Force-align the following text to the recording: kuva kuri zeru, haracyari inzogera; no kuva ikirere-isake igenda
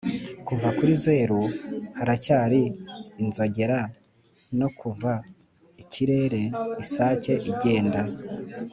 kuva 0.47 0.67
kuri 0.77 0.93
zeru, 1.03 1.41
haracyari 1.97 2.61
inzogera; 3.21 3.79
no 4.59 4.67
kuva 4.79 5.11
ikirere-isake 5.81 7.33
igenda 7.51 8.01